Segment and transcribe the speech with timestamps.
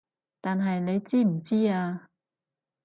[0.41, 2.07] 但係你知唔知啊